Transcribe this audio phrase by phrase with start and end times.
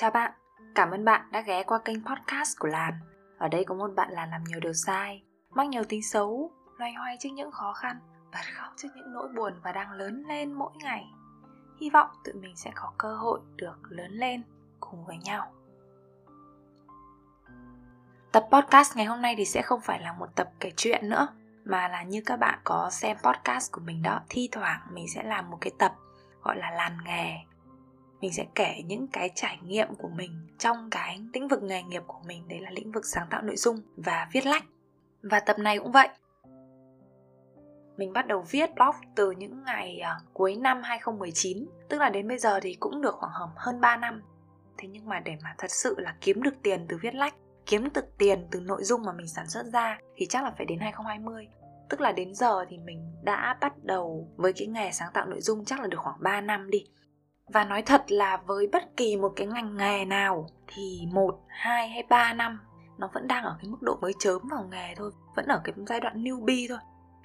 [0.00, 0.32] Chào bạn,
[0.74, 2.94] cảm ơn bạn đã ghé qua kênh podcast của Làn.
[3.38, 6.92] Ở đây có một bạn là làm nhiều điều sai, mắc nhiều tính xấu, loay
[6.92, 8.00] hoay trước những khó khăn,
[8.32, 11.04] bật khóc trước những nỗi buồn và đang lớn lên mỗi ngày.
[11.80, 14.42] Hy vọng tụi mình sẽ có cơ hội được lớn lên
[14.80, 15.52] cùng với nhau.
[18.32, 21.28] Tập podcast ngày hôm nay thì sẽ không phải là một tập kể chuyện nữa
[21.64, 25.22] mà là như các bạn có xem podcast của mình đó, thi thoảng mình sẽ
[25.22, 25.94] làm một cái tập
[26.42, 27.49] gọi là làn nghề
[28.20, 32.02] mình sẽ kể những cái trải nghiệm của mình trong cái lĩnh vực nghề nghiệp
[32.06, 34.64] của mình, đấy là lĩnh vực sáng tạo nội dung và viết lách.
[35.22, 36.08] Và tập này cũng vậy.
[37.96, 42.28] Mình bắt đầu viết blog từ những ngày à, cuối năm 2019 tức là đến
[42.28, 44.22] bây giờ thì cũng được khoảng hơn 3 năm.
[44.78, 47.34] Thế nhưng mà để mà thật sự là kiếm được tiền từ viết lách,
[47.66, 50.66] kiếm được tiền từ nội dung mà mình sản xuất ra thì chắc là phải
[50.66, 51.48] đến 2020
[51.90, 55.40] tức là đến giờ thì mình đã bắt đầu với cái nghề sáng tạo nội
[55.40, 56.84] dung chắc là được khoảng 3 năm đi
[57.52, 61.88] và nói thật là với bất kỳ một cái ngành nghề nào thì một hai
[61.88, 62.60] hay ba năm
[62.98, 65.74] nó vẫn đang ở cái mức độ mới chớm vào nghề thôi vẫn ở cái
[65.86, 66.78] giai đoạn newbie thôi.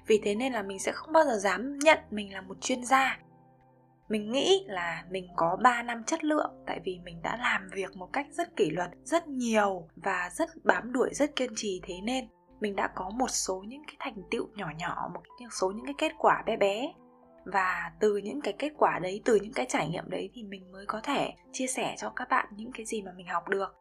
[0.06, 2.84] Vì thế nên là mình sẽ không bao giờ dám nhận mình là một chuyên
[2.84, 3.18] gia.
[4.08, 7.96] Mình nghĩ là mình có 3 năm chất lượng tại vì mình đã làm việc
[7.96, 11.80] một cách rất kỷ luật, rất nhiều và rất bám đuổi, rất kiên trì.
[11.84, 12.28] Thế nên
[12.60, 15.20] mình đã có một số những cái thành tựu nhỏ nhỏ, một
[15.60, 16.92] số những cái kết quả bé bé
[17.46, 20.72] và từ những cái kết quả đấy từ những cái trải nghiệm đấy thì mình
[20.72, 23.74] mới có thể chia sẻ cho các bạn những cái gì mà mình học được.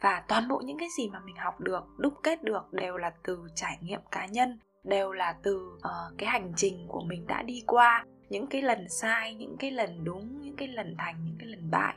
[0.00, 3.12] Và toàn bộ những cái gì mà mình học được đúc kết được đều là
[3.22, 7.42] từ trải nghiệm cá nhân đều là từ uh, cái hành trình của mình đã
[7.42, 11.36] đi qua những cái lần sai những cái lần đúng những cái lần thành những
[11.38, 11.94] cái lần bại.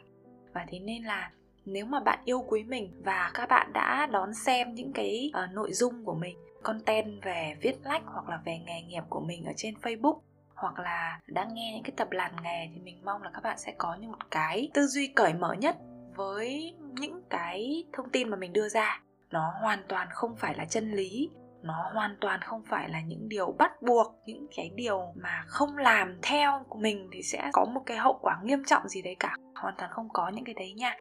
[0.53, 1.31] Và thế nên là
[1.65, 5.53] nếu mà bạn yêu quý mình và các bạn đã đón xem những cái uh,
[5.53, 9.45] nội dung của mình content về viết lách hoặc là về nghề nghiệp của mình
[9.45, 10.19] ở trên facebook
[10.55, 13.57] hoặc là đang nghe những cái tập làn nghề thì mình mong là các bạn
[13.57, 15.75] sẽ có những một cái tư duy cởi mở nhất
[16.15, 19.01] với những cái thông tin mà mình đưa ra.
[19.31, 21.29] Nó hoàn toàn không phải là chân lý,
[21.61, 25.77] nó hoàn toàn không phải là những điều bắt buộc, những cái điều mà không
[25.77, 29.15] làm theo của mình thì sẽ có một cái hậu quả nghiêm trọng gì đấy
[29.19, 29.35] cả.
[29.55, 30.97] Hoàn toàn không có những cái đấy nha.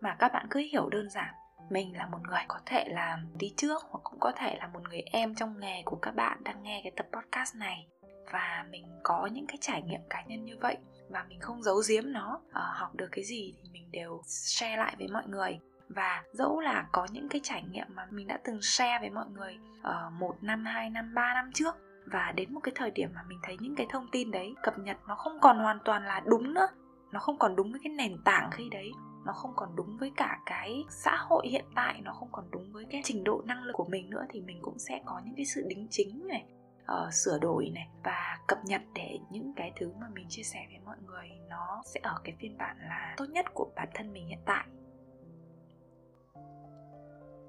[0.00, 1.34] Mà các bạn cứ hiểu đơn giản,
[1.70, 4.80] mình là một người có thể là đi trước hoặc cũng có thể là một
[4.88, 7.86] người em trong nghề của các bạn đang nghe cái tập podcast này
[8.32, 10.76] và mình có những cái trải nghiệm cá nhân như vậy
[11.08, 14.76] và mình không giấu giếm nó à, học được cái gì thì mình đều share
[14.76, 15.58] lại với mọi người.
[15.88, 19.26] Và dẫu là có những cái trải nghiệm mà mình đã từng share với mọi
[19.30, 22.90] người ở uh, một năm hai năm ba năm trước và đến một cái thời
[22.90, 25.78] điểm mà mình thấy những cái thông tin đấy cập nhật nó không còn hoàn
[25.84, 26.68] toàn là đúng nữa
[27.12, 28.92] nó không còn đúng với cái nền tảng khi đấy
[29.26, 32.72] nó không còn đúng với cả cái xã hội hiện tại nó không còn đúng
[32.72, 35.34] với cái trình độ năng lực của mình nữa thì mình cũng sẽ có những
[35.36, 36.44] cái sự đính chính này
[36.92, 40.66] uh, sửa đổi này và cập nhật để những cái thứ mà mình chia sẻ
[40.70, 44.12] với mọi người nó sẽ ở cái phiên bản là tốt nhất của bản thân
[44.12, 44.64] mình hiện tại.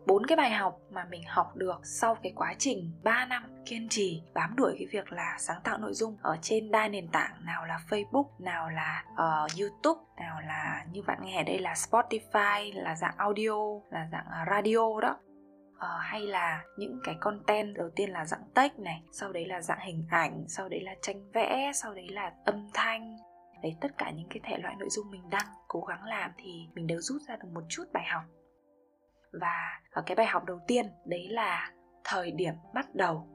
[0.07, 3.89] Bốn cái bài học mà mình học được sau cái quá trình 3 năm kiên
[3.89, 7.45] trì bám đuổi cái việc là sáng tạo nội dung ở trên đa nền tảng
[7.45, 12.83] nào là Facebook, nào là uh, YouTube, nào là như bạn nghe đây là Spotify,
[12.83, 13.55] là dạng audio,
[13.91, 15.17] là dạng ờ, radio đó
[15.79, 19.61] uh, hay là những cái content đầu tiên là dạng text này sau đấy là
[19.61, 23.17] dạng hình ảnh sau đấy là tranh vẽ sau đấy là âm thanh.
[23.63, 26.67] Đấy tất cả những cái thể loại nội dung mình đăng cố gắng làm thì
[26.73, 28.23] mình đều rút ra được một chút bài học.
[29.31, 31.71] Và ở cái bài học đầu tiên đấy là
[32.03, 33.27] thời điểm bắt đầu.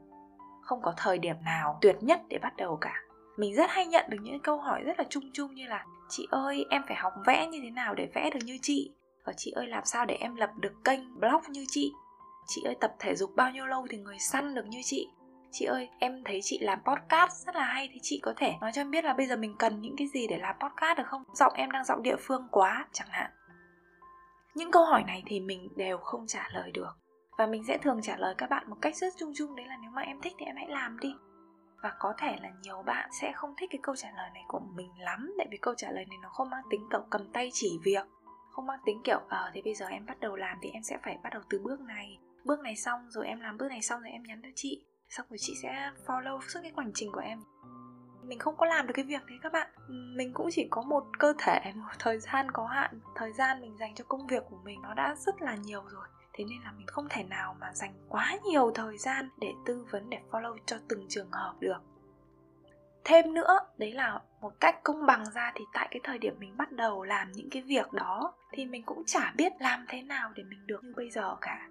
[0.61, 3.01] Không có thời điểm nào tuyệt nhất để bắt đầu cả.
[3.37, 6.27] Mình rất hay nhận được những câu hỏi rất là chung chung như là chị
[6.31, 8.91] ơi em phải học vẽ như thế nào để vẽ được như chị?
[9.25, 11.93] Và chị ơi làm sao để em lập được kênh blog như chị?
[12.47, 15.09] Chị ơi tập thể dục bao nhiêu lâu thì người săn được như chị?
[15.51, 18.71] Chị ơi em thấy chị làm podcast rất là hay thì chị có thể nói
[18.73, 21.07] cho em biết là bây giờ mình cần những cái gì để làm podcast được
[21.07, 21.23] không?
[21.33, 23.31] Giọng em đang giọng địa phương quá chẳng hạn.
[24.55, 26.91] Những câu hỏi này thì mình đều không trả lời được.
[27.37, 29.77] Và mình sẽ thường trả lời các bạn một cách rất chung chung đấy là
[29.81, 31.15] nếu mà em thích thì em hãy làm đi.
[31.83, 34.61] Và có thể là nhiều bạn sẽ không thích cái câu trả lời này của
[34.75, 37.49] mình lắm tại vì câu trả lời này nó không mang tính kiểu cầm tay
[37.53, 38.07] chỉ việc
[38.55, 40.83] không mang tính kiểu ờ à, thì bây giờ em bắt đầu làm thì em
[40.83, 43.81] sẽ phải bắt đầu từ bước này bước này xong, rồi em làm bước này
[43.81, 44.85] xong rồi em nhắn cho chị.
[45.09, 47.39] Xong rồi chị sẽ follow suốt cái hành trình của em.
[48.23, 49.69] Mình không có làm được cái việc đấy các bạn.
[50.17, 53.77] Mình cũng chỉ có một cơ thể, một thời gian có hạn, thời gian mình
[53.77, 56.07] dành cho công việc của mình nó đã rất là nhiều rồi.
[56.33, 59.85] Thế nên là mình không thể nào mà dành quá nhiều thời gian để tư
[59.91, 61.77] vấn, để follow cho từng trường hợp được.
[63.03, 66.57] Thêm nữa, đấy là một cách công bằng ra thì tại cái thời điểm mình
[66.57, 70.31] bắt đầu làm những cái việc đó, thì mình cũng chả biết làm thế nào
[70.35, 71.69] để mình được như bây giờ cả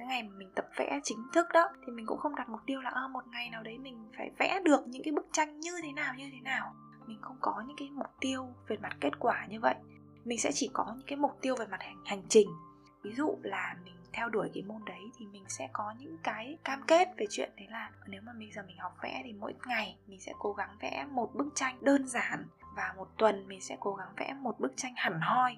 [0.00, 2.60] cái ngày mà mình tập vẽ chính thức đó thì mình cũng không đặt mục
[2.66, 5.60] tiêu là à, một ngày nào đấy mình phải vẽ được những cái bức tranh
[5.60, 6.74] như thế nào như thế nào.
[7.06, 9.74] Mình không có những cái mục tiêu về mặt kết quả như vậy.
[10.24, 12.48] Mình sẽ chỉ có những cái mục tiêu về mặt hành, hành trình.
[13.02, 16.58] Ví dụ là mình theo đuổi cái môn đấy thì mình sẽ có những cái
[16.64, 19.54] cam kết về chuyện đấy là nếu mà bây giờ mình học vẽ thì mỗi
[19.66, 22.46] ngày mình sẽ cố gắng vẽ một bức tranh đơn giản
[22.76, 25.56] và một tuần mình sẽ cố gắng vẽ một bức tranh hẳn hoi.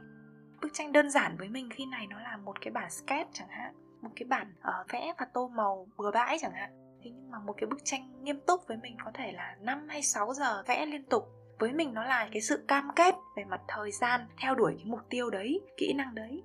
[0.61, 3.49] Bức tranh đơn giản với mình khi này nó là một cái bản sketch chẳng
[3.49, 6.70] hạn một cái bản uh, vẽ và tô màu bừa bãi chẳng hạn.
[7.04, 9.88] Thế nhưng mà một cái bức tranh nghiêm túc với mình có thể là 5
[9.88, 11.28] hay 6 giờ vẽ liên tục.
[11.58, 14.84] Với mình nó là cái sự cam kết về mặt thời gian theo đuổi cái
[14.87, 16.43] mục tiêu đấy kỹ năng đấy.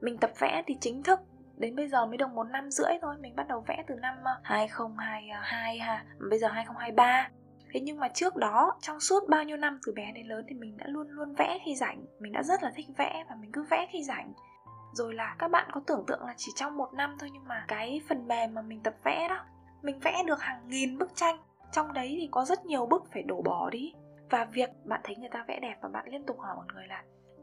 [0.00, 1.20] Mình tập vẽ thì chính thức
[1.56, 3.16] đến bây giờ mới được một năm rưỡi thôi.
[3.20, 5.40] Mình bắt đầu vẽ từ năm ờ, 2022 ờ,
[5.86, 7.28] ha bây giờ 2023
[7.76, 10.54] thế nhưng mà trước đó trong suốt bao nhiêu năm từ bé đến lớn thì
[10.54, 12.04] mình đã luôn luôn vẽ khi rảnh.
[12.20, 14.32] Mình đã rất là thích vẽ và mình cứ vẽ khi rảnh
[14.96, 17.64] rồi là các bạn có tưởng tượng là chỉ trong một năm thôi nhưng mà
[17.68, 19.44] cái phần mềm mà mình tập vẽ đó,
[19.82, 21.38] mình vẽ được hàng nghìn bức tranh.
[21.72, 23.92] Trong đấy thì có rất nhiều bức phải đổ bỏ đi.
[24.30, 26.86] Và việc bạn thấy người ta vẽ đẹp và bạn liên tục hỏi một người
[26.86, 27.02] là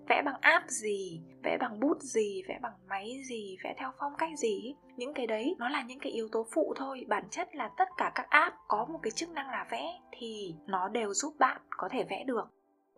[0.09, 4.15] vẽ bằng app gì, vẽ bằng bút gì, vẽ bằng máy gì, vẽ theo phong
[4.17, 7.05] cách gì những cái đấy nó là những cái yếu tố phụ thôi.
[7.07, 10.55] Bản chất là tất cả các app có một cái chức năng là vẽ thì
[10.67, 12.49] nó đều giúp bạn có thể vẽ được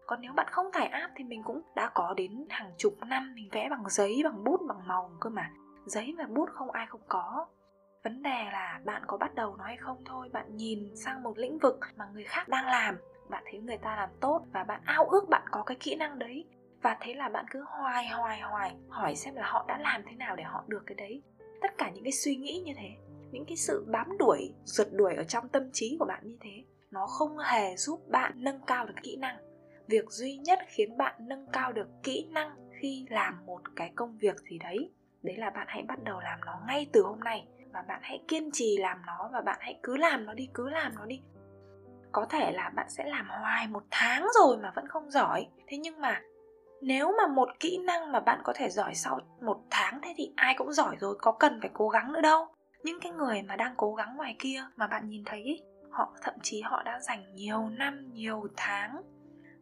[0.07, 3.34] còn nếu bạn không tải app thì mình cũng đã có đến hàng chục năm,
[3.36, 5.52] mình vẽ bằng giấy, bằng bút, bằng màu cơ mà.
[5.86, 7.48] Giấy và bút không ai không có.
[8.04, 11.38] Vấn đề là bạn có bắt đầu nó hay không thôi, bạn nhìn sang một
[11.38, 12.98] lĩnh vực mà người khác đang làm,
[13.30, 16.19] bạn thấy người ta làm tốt và bạn ao ước bạn có cái kỹ năng
[16.19, 16.46] đấy.
[16.81, 20.16] Và thế là bạn cứ hoài hoài hoài, hỏi xem là họ đã làm thế
[20.16, 21.22] nào để họ được cái đấy.
[21.62, 22.90] Tất cả những cái suy nghĩ như thế,
[23.31, 26.63] những cái sự bám đuổi rượt đuổi ở trong tâm trí của bạn như thế,
[26.92, 29.38] nó không hề giúp bạn nâng cao được kỹ năng
[29.88, 34.18] việc duy nhất khiến bạn nâng cao được kỹ năng khi làm một cái công
[34.18, 34.92] việc gì đấy
[35.24, 38.24] đấy là bạn hãy bắt đầu làm nó ngay từ hôm nay và bạn hãy
[38.28, 41.22] kiên trì làm nó và bạn hãy cứ làm nó đi, cứ làm nó đi.
[42.12, 45.48] Có thể là bạn sẽ làm hoài một tháng rồi mà vẫn không giỏi.
[45.68, 46.22] Thế nhưng mà
[46.82, 50.34] nếu mà một kỹ năng mà bạn có thể giỏi sau một tháng, thế thì
[50.36, 52.48] ai cũng giỏi rồi, có cần phải cố gắng nữa đâu.
[52.84, 55.62] Những cái người mà đang cố gắng ngoài kia mà bạn nhìn thấy
[55.92, 59.02] họ, thậm chí họ đã dành nhiều năm, nhiều tháng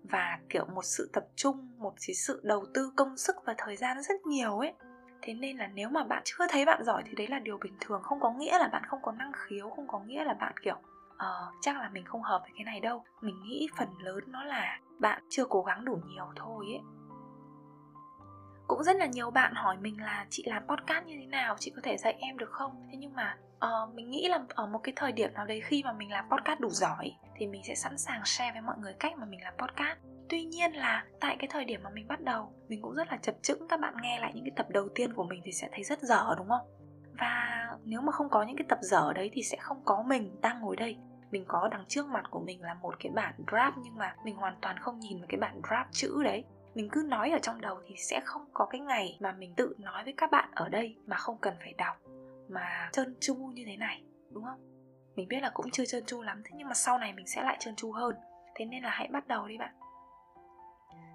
[0.03, 3.75] và, kiểu, một sự tập trung, một cái sự đầu tư công sức và thời
[3.75, 4.73] gian rất nhiều ấy.
[5.21, 7.73] Thế nên là nếu mà bạn chưa thấy bạn giỏi thì đấy là điều bình
[7.81, 10.53] thường, không có nghĩa là bạn không có năng khiếu, không có nghĩa là bạn,
[10.63, 10.75] kiểu
[11.17, 13.03] ờ chắc là mình không hợp với cái này đâu.
[13.21, 16.81] Mình nghĩ phần lớn nó là bạn chưa cố gắng đủ nhiều thôi ấy.
[18.67, 21.55] Cũng rất là nhiều bạn hỏi mình là chị làm podcast như thế nào?
[21.59, 22.87] Chị có thể dạy em được không?
[22.91, 25.83] Thế nhưng mà uh, mình nghĩ là ở một cái thời điểm nào đấy khi
[25.83, 28.93] mà mình làm podcast đủ giỏi thì mình sẽ sẵn sàng share với mọi người
[28.99, 29.99] cách mà mình làm podcast.
[30.29, 33.17] Tuy nhiên là tại cái thời điểm mà mình bắt đầu mình cũng rất là
[33.17, 35.69] chập chững các bạn nghe lại những cái tập đầu tiên của mình thì sẽ
[35.71, 36.67] thấy rất dở đúng không?
[37.19, 40.35] Và nếu mà không có những cái tập dở đấy thì sẽ không có mình
[40.41, 40.97] đang ngồi đây.
[41.31, 44.35] Mình có đằng trước mặt của mình là một cái bản draft nhưng mà mình
[44.35, 46.43] hoàn toàn không nhìn vào cái bản draft chữ đấy.
[46.75, 49.75] Mình cứ nói ở trong đầu thì sẽ không có cái ngày mà mình tự
[49.77, 51.97] nói với các bạn ở đây mà không cần phải đọc
[52.49, 54.59] mà trơn tru như thế này, đúng không?
[55.15, 57.43] Mình biết là cũng chưa trơn tru lắm, thế nhưng mà sau này mình sẽ
[57.43, 58.15] lại trơn tru hơn.
[58.55, 59.73] Thế nên là hãy bắt đầu đi bạn.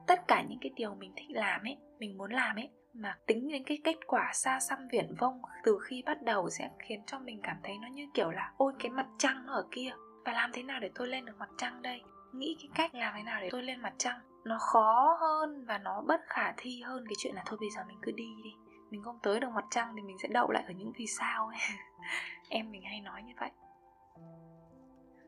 [0.06, 3.48] Tất cả những cái điều mình thích làm ấy, mình muốn làm ấy, mà tính
[3.48, 7.18] đến cái kết quả xa xăm viển vông từ khi bắt đầu sẽ khiến cho
[7.18, 9.90] mình cảm thấy nó như kiểu là, ôi, cái mặt trăng nó ở kia,
[10.24, 12.00] và làm thế nào để tôi lên được mặt trăng đây?
[12.32, 14.20] Nghĩ cái cách làm thế nào để tôi lên mặt trăng?
[14.44, 17.82] Nó khó hơn và nó bất khả thi hơn cái chuyện là thôi bây giờ
[17.88, 18.50] mình cứ đi đi
[18.90, 21.46] mình không tới được mặt trăng thì mình sẽ đậu lại ở những vì sao
[21.46, 21.56] ấy.
[22.48, 23.50] Em mình hay nói như vậy.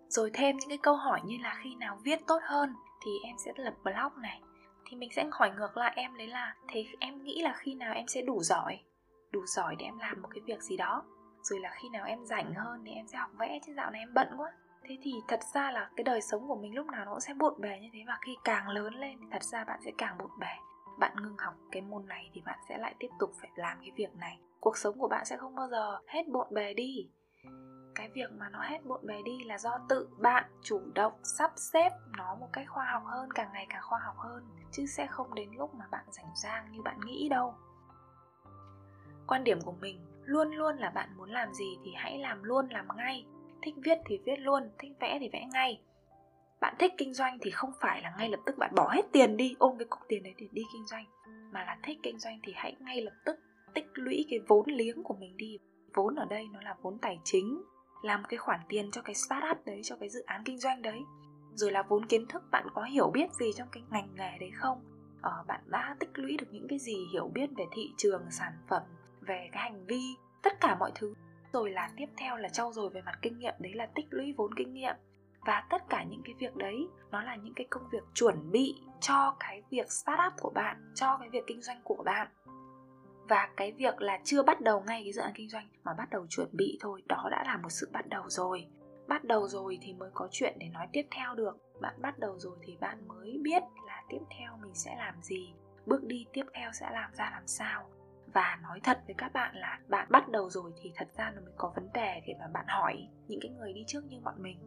[0.09, 2.75] Rồi thêm những cái câu hỏi như là khi nào viết tốt hơn
[3.05, 4.40] thì em sẽ lập blog này.
[4.85, 7.95] Thì mình sẽ hỏi ngược lại em đấy là, thế em nghĩ là khi nào
[7.95, 8.79] em sẽ đủ giỏi?
[9.31, 11.02] Đủ giỏi để em làm một cái việc gì đó.
[11.43, 14.00] Rồi là khi nào em rảnh hơn thì em sẽ học vẽ, chứ dạo này
[14.00, 14.52] em bận quá.
[14.83, 17.35] Thế thì thật ra là cái đời sống của mình lúc nào nó cũng sẽ
[17.35, 18.00] bộn bề như thế.
[18.07, 20.70] Và khi càng lớn lên thì thật ra bạn sẽ càng bộn bề
[21.00, 23.90] bạn ngưng học cái môn này thì bạn sẽ lại tiếp tục phải làm cái
[23.97, 24.38] việc này.
[24.61, 27.11] Cuộc sống của bạn sẽ không bao giờ hết bộn bề đi.
[27.95, 31.52] Cái việc mà nó hết bộn bề đi là do tự bạn chủ động sắp
[31.57, 35.07] xếp nó một cách khoa học hơn, càng ngày càng khoa học hơn, chứ sẽ
[35.07, 37.54] không đến lúc mà bạn rảnh rang như bạn nghĩ đâu.
[39.26, 42.69] Quan điểm của mình, luôn luôn là bạn muốn làm gì thì hãy làm luôn,
[42.71, 43.26] làm ngay.
[43.62, 45.83] Thích viết thì viết luôn, thích vẽ thì vẽ ngay
[46.61, 49.37] bạn thích kinh doanh thì không phải là ngay lập tức bạn bỏ hết tiền
[49.37, 51.05] đi ôm cái cục tiền đấy để đi kinh doanh.
[51.52, 53.38] Mà là thích kinh doanh thì hãy ngay lập tức
[53.75, 55.59] tích lũy cái vốn liếng của mình đi.
[55.95, 57.62] Vốn ở đây nó là vốn tài chính
[58.02, 61.00] làm cái khoản tiền cho cái startup đấy cho cái dự án kinh doanh đấy.
[61.55, 64.50] Rồi là vốn kiến thức bạn có hiểu biết gì trong cái ngành nghề đấy
[64.55, 64.81] không?
[65.23, 68.52] Ờ, bạn đã tích lũy được những cái gì hiểu biết về thị trường sản
[68.69, 68.83] phẩm
[69.21, 70.00] về cái hành vi
[70.43, 71.14] tất cả mọi thứ.
[71.52, 74.35] Rồi là tiếp theo là trau dồi về mặt kinh nghiệm đấy là tích lũy
[74.37, 74.95] vốn kinh nghiệm
[75.45, 78.81] và tất cả những cái việc đấy, nó là những cái công việc chuẩn bị
[79.01, 82.29] cho cái việc startup của bạn, cho cái việc kinh doanh của bạn.
[83.29, 86.11] Và cái việc là chưa bắt đầu ngay cái dự án kinh doanh, mà bắt
[86.11, 88.67] đầu chuẩn bị thôi, đó đã là một sự bắt đầu rồi.
[89.09, 91.57] Bắt đầu rồi thì mới có chuyện để nói tiếp theo được.
[91.81, 95.53] Bạn bắt đầu rồi thì bạn mới biết là tiếp theo mình sẽ làm gì,
[95.87, 97.91] bước đi tiếp theo sẽ làm ra làm sao.
[98.35, 101.41] Và nói thật với các bạn là bạn bắt đầu rồi thì thật ra nó
[101.41, 104.35] mới có vấn đề để mà bạn hỏi những cái người đi trước như bọn
[104.43, 104.59] mình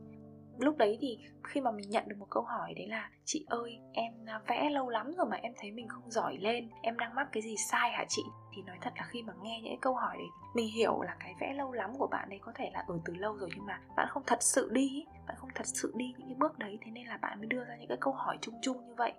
[0.58, 3.80] lúc đấy thì khi mà mình nhận được một câu hỏi đấy là, chị ơi,
[3.94, 7.16] em à, vẽ lâu lắm rồi mà em thấy mình không giỏi lên, em đang
[7.16, 8.24] mắc cái gì sai hả chị?
[8.56, 11.34] Thì nói thật là khi mà nghe những câu hỏi đấy, mình hiểu là cái
[11.40, 13.82] vẽ lâu lắm của bạn đấy có thể là ở từ lâu rồi nhưng mà
[13.96, 16.92] bạn không thật sự đi bạn không thật sự đi những cái bước đấy, thế
[16.92, 19.14] nên là bạn mới đưa ra những cái câu hỏi chung chung như vậy.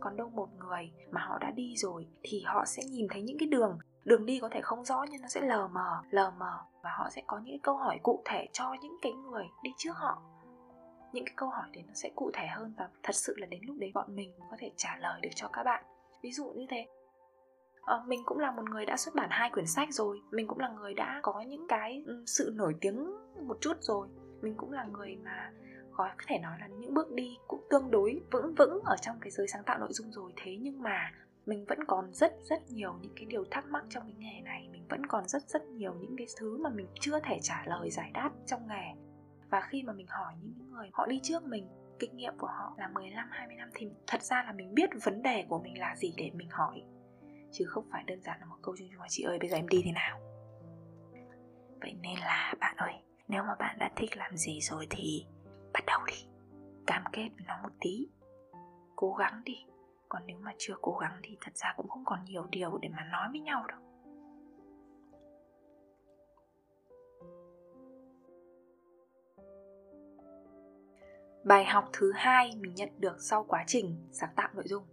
[0.00, 3.38] Còn đâu một người mà họ đã đi rồi thì họ sẽ nhìn thấy những
[3.38, 6.58] cái đường đường đi có thể không rõ nhưng nó sẽ lờ mờ lờ mờ
[6.82, 9.96] và họ sẽ có những câu hỏi cụ thể cho những cái người đi trước
[9.96, 10.22] họ
[11.12, 13.60] những cái câu hỏi đấy nó sẽ cụ thể hơn và thật sự là đến
[13.64, 15.84] lúc đấy bọn mình có thể trả lời được cho các bạn.
[16.22, 16.86] Ví dụ như thế.
[17.86, 20.20] À, mình cũng là một người đã xuất bản hai quyển sách rồi.
[20.30, 23.10] Mình cũng là người đã có những cái ừ, sự nổi tiếng
[23.46, 24.08] một chút rồi.
[24.42, 25.52] Mình cũng là người mà
[25.92, 29.30] có thể nói là những bước đi cũng tương đối vững vững ở trong cái
[29.30, 30.32] giới sáng tạo nội dung rồi.
[30.36, 31.12] Thế nhưng mà
[31.46, 34.68] mình vẫn còn rất rất nhiều những cái điều thắc mắc trong cái nghề này.
[34.72, 37.90] Mình vẫn còn rất rất nhiều những cái thứ mà mình chưa thể trả lời
[37.90, 39.05] giải đáp trong nghề
[39.50, 42.74] và khi mà mình hỏi những người họ đi trước mình, kinh nghiệm của họ
[42.78, 45.96] là 15 20 năm thì thật ra là mình biết vấn đề của mình là
[45.96, 46.82] gì để mình hỏi.
[47.52, 49.56] Chứ không phải đơn giản là một câu chung chung là, chị ơi, bây giờ
[49.56, 50.20] em đi thế nào?
[51.80, 52.94] Vậy nên là, bạn ơi,
[53.28, 55.26] nếu mà bạn đã thích làm gì rồi thì
[55.72, 56.28] bắt đầu đi.
[56.86, 58.08] Cam kết nó một tí.
[58.96, 59.64] Cố gắng đi.
[60.08, 62.88] Còn nếu mà chưa cố gắng thì thật ra cũng không còn nhiều điều để
[62.88, 63.85] mà nói với nhau đâu.
[71.46, 74.84] Bài học thứ hai mình nhận được sau quá trình sáng tạo nội dung.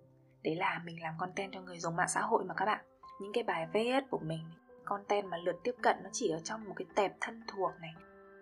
[0.44, 2.86] Đấy là mình làm content cho người dùng mạng xã hội mà các bạn.
[3.22, 4.40] Những cái bài viết của mình
[4.86, 7.94] content mà lượt tiếp cận nó chỉ ở trong một cái tệp thân thuộc này.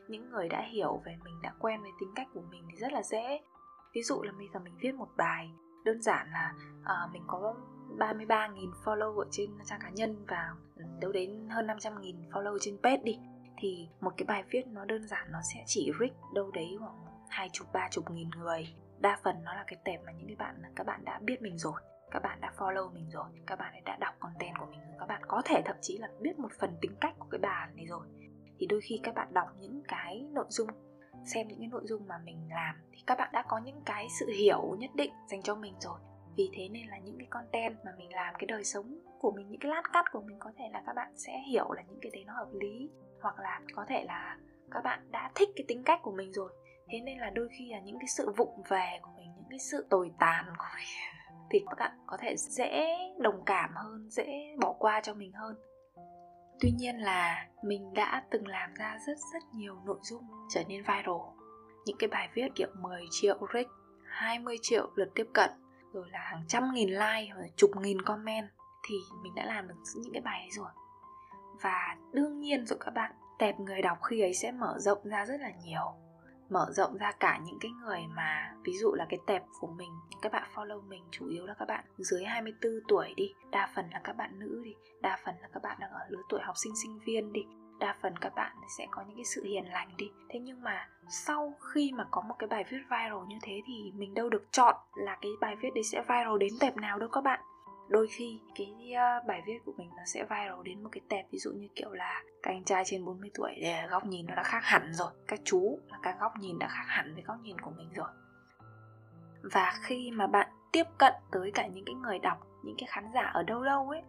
[0.08, 2.94] Những người đã hiểu về mình đã quen với tính cách của mình thì rất
[2.94, 3.42] là dễ.
[3.94, 5.50] Ví dụ là bây giờ mình viết một bài
[5.84, 7.56] đơn giản là uh, mình có
[7.98, 12.78] 33.000 follow ở trên trang cá nhân và ừ, đâu đến hơn 500.000 follow trên
[12.84, 13.20] page đi
[13.58, 17.12] thì một cái bài viết nó đơn giản nó sẽ chỉ reach đâu đấy khoảng
[17.32, 18.76] hai chục, ba chục nghìn người.
[19.00, 21.58] Đa phần nó là cái tệp mà những cái bạn các bạn đã biết mình
[21.58, 24.96] rồi, các bạn đã follow mình rồi, các bạn đã đọc content của mình rồi.
[25.00, 27.70] Các bạn có thể thậm chí là biết một phần tính cách của cái bà
[27.76, 28.08] này rồi.
[28.60, 30.68] Thì đôi khi các bạn đọc những cái nội dung,
[31.26, 34.08] xem những cái nội dung mà mình làm thì các bạn đã có những cái
[34.20, 36.00] sự hiểu nhất định dành cho mình rồi.
[36.38, 39.50] Vì thế nên là những cái content mà mình làm, cái đời sống của mình,
[39.50, 42.00] những cái lát cắt của mình có thể là các bạn sẽ hiểu là những
[42.02, 42.90] cái đấy nó hợp lý.
[43.22, 44.38] Hoặc là có thể là
[44.72, 46.54] các bạn đã thích cái tính cách của mình rồi
[46.92, 49.60] thế nên là đôi khi là những cái sự vụng về của mình, những cái
[49.60, 50.88] sự tồi tàn của mình
[51.50, 55.56] thì các bạn có thể dễ đồng cảm hơn, dễ bỏ qua cho mình hơn.
[56.60, 60.82] Tuy nhiên là mình đã từng làm ra rất rất nhiều nội dung trở nên
[60.82, 61.16] viral.
[61.86, 63.68] Những cái bài viết kiểu 10 triệu rich
[64.06, 65.50] 20 triệu lượt tiếp cận,
[65.94, 68.50] rồi là hàng trăm nghìn like và chục nghìn comment
[68.90, 70.70] thì mình đã làm được những cái bài ấy rồi.
[71.62, 75.26] Và đương nhiên rồi các bạn, tệp người đọc khi ấy sẽ mở rộng ra
[75.26, 75.94] rất là nhiều
[76.52, 79.92] mở rộng ra cả những cái người mà, ví dụ là cái tẹp của mình,
[80.22, 83.86] các bạn follow mình chủ yếu là các bạn dưới 24 tuổi đi, đa phần
[83.92, 86.58] là các bạn nữ đi, đa phần là các bạn đang ở lứa tuổi học
[86.58, 87.42] sinh sinh viên đi,
[87.80, 90.12] đa phần các bạn sẽ có những cái sự hiền lành đi.
[90.30, 93.92] Thế nhưng mà sau khi mà có một cái bài viết viral như thế thì
[93.96, 97.10] mình đâu được chọn là cái bài viết đấy sẽ viral đến tệp nào đâu
[97.10, 97.40] các bạn
[97.92, 101.26] đôi khi cái ờ, bài viết của mình nó sẽ viral đến một cái tệp,
[101.32, 104.36] ví dụ như kiểu là các anh trai trên 40 tuổi để góc nhìn nó
[104.36, 107.38] đã khác hẳn rồi, các chú là các góc nhìn đã khác hẳn với góc
[107.42, 108.08] nhìn của mình rồi.
[109.54, 113.06] Và khi mà bạn tiếp cận tới cả những cái người đọc, những cái khán
[113.14, 114.02] giả ở đâu đâu ấy,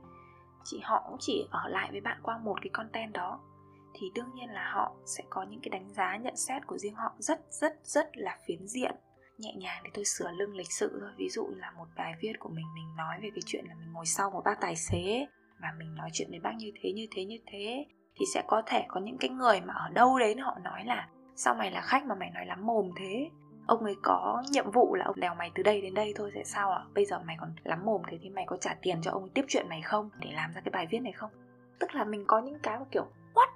[0.65, 3.41] chị, họ cũng chỉ ở lại với bạn qua một cái content đó,
[3.95, 6.95] thì đương nhiên là họ sẽ có những cái đánh giá, nhận xét của riêng
[6.95, 8.95] họ rất rất rất là phiến diện
[9.43, 11.11] nhẹ nhàng để tôi sửa lưng lịch sự thôi.
[11.17, 13.93] Ví dụ là một bài viết của mình mình nói về cái chuyện là mình
[13.93, 15.27] ngồi sau một bác tài xế
[15.61, 18.63] và mình nói chuyện với bác như thế như thế như thế, thì sẽ có
[18.67, 21.81] thể có những cái người mà ở đâu đấy họ nói là, sao mày là
[21.81, 23.31] khách mà mày nói lắm mồm thế?
[23.67, 26.45] Ông ấy có nhiệm vụ là ông đèo mày từ đây đến đây thôi sẽ
[26.45, 26.83] sao ạ?
[26.95, 29.31] Bây giờ mày còn lắm mồm thế thì mày có trả tiền cho ông ấy
[29.35, 30.11] tiếp chuyện mày không?
[30.21, 31.31] Để làm ra cái bài viết này không?
[31.79, 33.49] Tức là mình có những cái mà kiểu, what?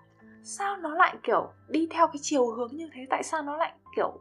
[0.42, 3.06] Sao nó lại kiểu đi theo cái chiều hướng như thế?
[3.10, 4.20] Tại sao nó lại kiểu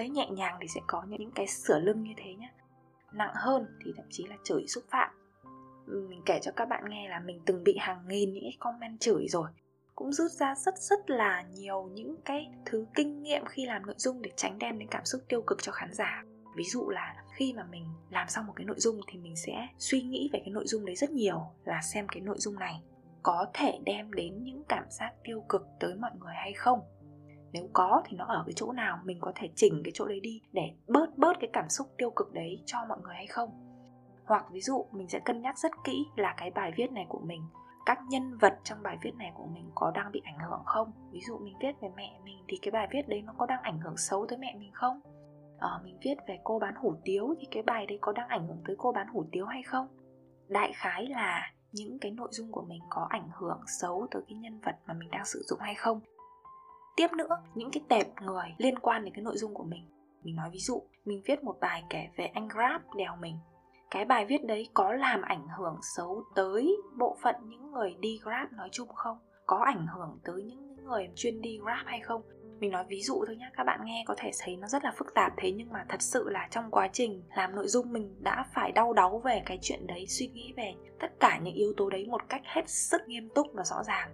[0.00, 2.50] đấy nhẹ nhàng thì sẽ có những cái sửa lưng như thế nhé
[3.12, 5.10] nặng hơn thì thậm chí là chửi xúc phạm.
[5.86, 9.00] Mình kể cho các bạn nghe là mình từng bị hàng nghìn những cái comment
[9.00, 9.50] chửi rồi.
[9.94, 13.94] Cũng rút ra rất rất là nhiều những cái thứ kinh nghiệm khi làm nội
[13.98, 16.24] dung để tránh đem đến cảm xúc tiêu cực cho khán giả.
[16.56, 19.68] Ví dụ là khi mà mình làm xong một cái nội dung thì mình sẽ
[19.78, 22.82] suy nghĩ về cái nội dung đấy rất nhiều, là xem cái nội dung này
[23.22, 26.80] có thể đem đến những cảm giác tiêu cực tới mọi người hay không
[27.52, 30.20] nếu có thì nó ở cái chỗ nào mình có thể chỉnh cái chỗ đấy
[30.20, 33.50] đi để bớt bớt cái cảm xúc tiêu cực đấy cho mọi người hay không.
[34.24, 37.20] Hoặc ví dụ mình sẽ cân nhắc rất kỹ là cái bài viết này của
[37.20, 37.42] mình
[37.86, 40.92] các nhân vật trong bài viết này của mình có đang bị ảnh hưởng không?
[41.10, 43.62] Ví dụ mình viết về mẹ mình thì cái bài viết đấy nó có đang
[43.62, 45.00] ảnh hưởng xấu tới mẹ mình không?
[45.58, 48.46] Ờ, mình viết về cô bán hủ tiếu thì cái bài đấy có đang ảnh
[48.46, 49.86] hưởng tới cô bán hủ tiếu hay không?
[50.48, 54.38] Đại khái là những cái nội dung của mình có ảnh hưởng xấu tới cái
[54.38, 56.00] nhân vật mà mình đang sử dụng hay không?
[56.96, 59.84] Tiếp nữa, những cái tệp người liên quan đến cái nội dung của mình.
[60.22, 63.38] Mình nói ví dụ, mình viết một bài kể về anh grab đèo mình.
[63.90, 68.20] Cái bài viết đấy có làm ảnh hưởng xấu tới bộ phận những người đi
[68.22, 69.18] grab nói chung không?
[69.46, 72.22] Có ảnh hưởng tới những người chuyên đi grab hay không?
[72.60, 74.92] Mình nói ví dụ thôi nhá, các bạn nghe có thể thấy nó rất là
[74.96, 78.16] phức tạp thế nhưng mà thật sự là trong quá trình làm nội dung mình
[78.20, 81.72] đã phải đau đáu về cái chuyện đấy, suy nghĩ về tất cả những yếu
[81.76, 84.10] tố đấy một cách hết sức nghiêm túc và rõ ràng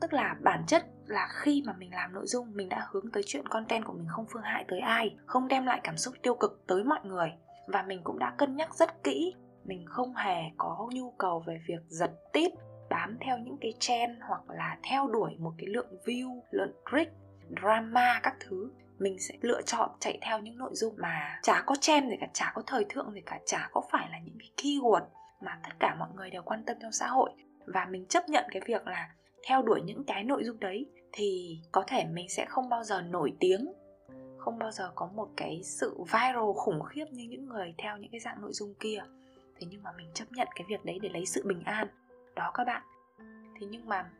[0.00, 3.22] tức là bản chất là khi mà mình làm nội dung, mình đã hướng tới
[3.26, 6.34] chuyện content của mình không phương hại tới ai, không đem lại cảm xúc tiêu
[6.34, 7.32] cực tới mọi người.
[7.66, 9.34] Và mình cũng đã cân nhắc rất kỹ,
[9.64, 12.52] mình không hề có nhu cầu về việc giật tít,
[12.90, 17.12] bám theo những cái trend hoặc là theo đuổi một cái lượng view, lượng click,
[17.62, 18.70] drama các thứ.
[18.98, 22.26] Mình sẽ lựa chọn chạy theo những nội dung mà chả có trend gì cả,
[22.32, 25.06] chả có thời thượng gì cả, chả có phải là những cái keyword
[25.40, 27.30] mà tất cả mọi người đều quan tâm trong xã hội.
[27.66, 29.10] Và mình chấp nhận cái việc là
[29.46, 33.02] theo đuổi những cái nội dung đấy thì có thể mình sẽ không bao giờ
[33.02, 33.72] nổi tiếng,
[34.38, 38.10] không bao giờ có một cái sự viral khủng khiếp như những người theo những
[38.10, 39.02] cái dạng nội dung kia.
[39.60, 41.88] Thế nhưng mà mình chấp nhận cái việc đấy để lấy sự bình an.
[42.34, 42.82] Đó các bạn.
[43.60, 44.10] Thế nhưng mà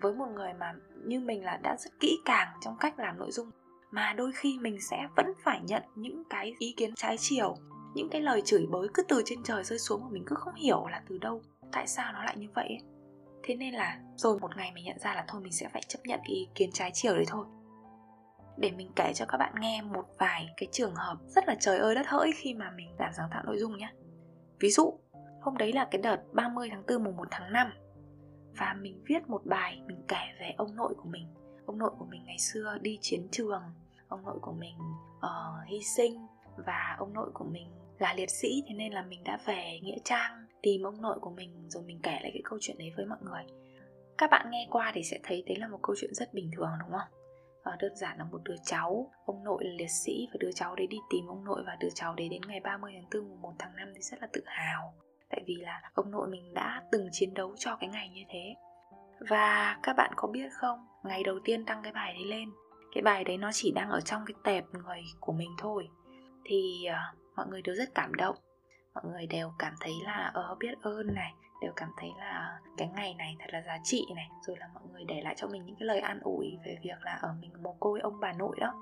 [0.00, 3.30] với một người mà như mình là đã rất kỹ càng trong cách làm nội
[3.30, 3.50] dung,
[3.90, 7.56] mà đôi khi mình sẽ vẫn phải nhận những cái ý kiến trái chiều,
[7.94, 10.54] những cái lời chửi bới cứ từ trên trời rơi xuống mà mình cứ không
[10.54, 12.91] hiểu là từ đâu, tại sao nó lại như vậy ấy
[13.42, 15.98] thế nên là rồi một ngày mình nhận ra là thôi mình sẽ phải chấp
[16.04, 17.46] nhận cái ý kiến trái chiều đấy thôi.
[18.56, 21.78] Để mình kể cho các bạn nghe một vài cái trường hợp rất là trời
[21.78, 23.92] ơi đất hỡi khi mà mình làm sáng tạo nội dung nhé
[24.60, 24.98] ví dụ
[25.40, 27.72] hôm đấy là cái đợt 30 tháng 4 mùng 1 tháng 5
[28.58, 31.28] và mình viết một bài mình kể về ông nội của mình.
[31.66, 33.62] Ông nội của mình ngày xưa đi chiến trường
[34.08, 34.74] ông nội của mình
[35.16, 36.26] uh, hy sinh
[36.66, 39.98] và ông nội của mình là liệt sĩ thế nên là mình đã về nghĩa
[40.04, 43.06] trang tìm ông nội của mình rồi mình kể lại cái câu chuyện đấy với
[43.06, 43.42] mọi người.
[44.18, 46.70] Các bạn nghe qua thì sẽ thấy đấy là một câu chuyện rất bình thường
[46.80, 47.08] đúng không?
[47.64, 50.76] Và đơn giản là một đứa cháu ông nội là liệt sĩ và đứa cháu
[50.76, 53.42] đấy đi tìm ông nội và đứa cháu đấy đến ngày 30 tháng 4 mùng
[53.42, 54.94] 1 tháng 5 thì rất là tự hào.
[55.30, 58.54] Tại vì là ông nội mình đã từng chiến đấu cho cái ngày như thế.
[59.28, 62.50] Và các bạn có biết không ngày đầu tiên đăng cái bài đấy lên
[62.94, 65.88] cái bài đấy nó chỉ đang ở trong cái tệp người của mình thôi.
[66.44, 68.36] Thì uh, mọi người đều rất cảm động
[68.94, 72.88] mọi người đều cảm thấy là ờ biết ơn này, đều cảm thấy là cái
[72.88, 75.64] ngày này thật là giá trị này, rồi là mọi người để lại cho mình
[75.66, 78.56] những cái lời an ủi về việc là ở mình mồ côi ông bà nội
[78.60, 78.74] đó.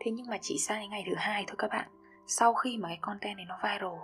[0.00, 1.88] Thế nhưng mà chỉ sang đến ngày thứ hai thôi các bạn.
[2.26, 3.98] Sau khi mà cái content này nó viral,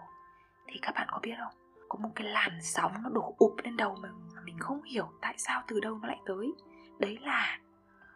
[0.67, 1.55] thì các bạn có biết không?
[1.89, 5.09] Có một cái làn sóng nó đổ ụp lên đầu mình mà mình không hiểu
[5.21, 6.53] tại sao từ đâu nó lại tới.
[6.99, 7.59] Đấy là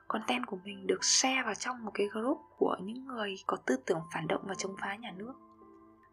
[0.08, 3.76] content của mình được share vào trong một cái group của những người có tư
[3.86, 5.34] tưởng phản động và chống phá nhà nước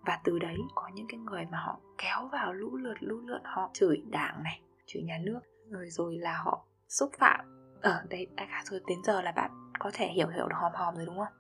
[0.07, 3.41] và từ đấy có những cái người mà họ kéo vào lũ lượt lũ lượt,
[3.43, 5.39] họ chửi đảng này, chửi nhà nước,
[5.69, 7.39] rồi rồi là họ xúc phạm.
[7.81, 10.71] Ở đây đại khái rồi, đến giờ là bạn có thể hiểu hiểu được hòm
[10.75, 11.33] hòm rồi, đúng không?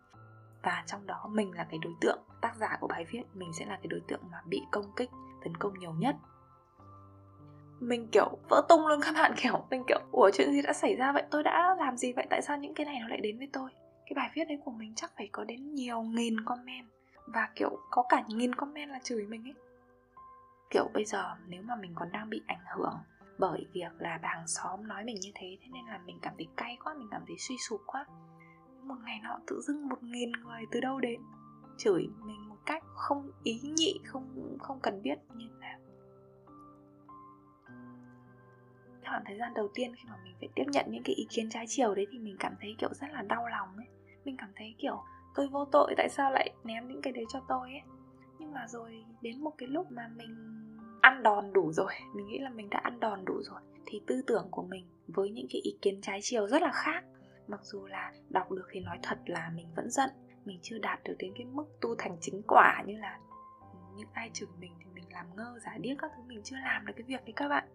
[0.63, 3.65] Và trong đó mình là cái đối tượng, tác giả của bài viết, mình sẽ
[3.65, 5.09] là cái đối tượng mà bị công kích,
[5.43, 6.15] tấn công nhiều nhất.
[7.79, 10.95] Mình, kiểu, vỡ tung luôn các bạn, kiểu, mình, kiểu, ủa, chuyện gì đã xảy
[10.95, 11.23] ra vậy?
[11.31, 12.27] Tôi đã làm gì vậy?
[12.29, 13.69] Tại sao những cái này nó lại đến với tôi?
[14.05, 16.96] Cái bài viết đấy của mình chắc phải có đến nhiều nghìn comment
[17.27, 19.55] và, kiểu, có cả nghìn comment là chửi mình ấy.
[20.69, 22.97] Kiểu, bây giờ nếu mà mình còn đang bị ảnh hưởng
[23.37, 26.33] bởi việc là bà hàng xóm nói mình như thế thế nên là mình cảm
[26.37, 28.05] thấy cay quá, mình cảm thấy suy sụp quá.
[28.83, 31.21] Một ngày nọ tự dưng một nghìn người từ đâu đến,
[31.77, 35.79] chửi mình một cách không ý nhị, không không cần biết như nào.
[39.09, 41.49] Khoảng thời gian đầu tiên khi mà mình phải tiếp nhận những cái ý kiến
[41.49, 43.87] trái chiều đấy thì mình cảm thấy, kiểu, rất là đau lòng ấy.
[44.25, 45.03] Mình cảm thấy, kiểu
[45.37, 47.81] tôi vô tội, tại sao lại ném những cái đấy cho tôi ấy?
[48.39, 50.35] Nhưng mà rồi đến một cái lúc mà mình
[51.01, 54.21] ăn đòn đủ rồi, mình nghĩ là mình đã ăn đòn đủ rồi, thì tư
[54.27, 57.03] tưởng của mình với những cái ý kiến trái chiều rất là khác.
[57.47, 60.09] Mặc dù là đọc được thì nói thật là mình vẫn giận,
[60.45, 63.19] mình chưa đạt được đến cái mức tu thành chính quả như là
[63.95, 66.85] những ai chửi mình thì mình làm ngơ, giả điếc các thứ, mình chưa làm
[66.85, 67.67] được cái việc đấy các bạn.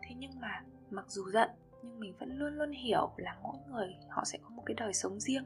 [0.00, 1.50] Thế nhưng mà mặc dù giận,
[1.82, 4.92] nhưng mình vẫn luôn luôn hiểu là mỗi người họ sẽ có một cái đời
[4.92, 5.44] sống riêng